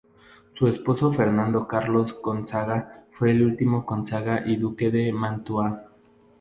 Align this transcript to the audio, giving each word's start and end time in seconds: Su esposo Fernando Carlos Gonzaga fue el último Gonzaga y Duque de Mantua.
Su 0.55 0.67
esposo 0.67 1.11
Fernando 1.11 1.67
Carlos 1.67 2.19
Gonzaga 2.23 3.05
fue 3.11 3.29
el 3.29 3.43
último 3.43 3.83
Gonzaga 3.83 4.41
y 4.43 4.55
Duque 4.55 4.89
de 4.89 5.13
Mantua. 5.13 5.91